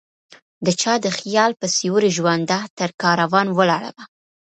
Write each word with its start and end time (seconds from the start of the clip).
دچا 0.65 0.93
د 1.05 1.07
خیال 1.17 1.51
په 1.59 1.65
سیوری 1.77 2.09
ژونده؛ 2.17 2.57
ترکاروان 2.79 3.47
ولاړمه 3.57 4.05